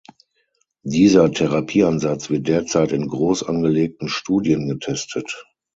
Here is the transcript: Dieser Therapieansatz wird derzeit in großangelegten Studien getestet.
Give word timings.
Dieser 0.81 1.31
Therapieansatz 1.31 2.31
wird 2.31 2.47
derzeit 2.47 2.91
in 2.91 3.07
großangelegten 3.07 4.09
Studien 4.09 4.67
getestet. 4.67 5.45